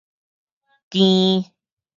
[0.91, 1.45] 經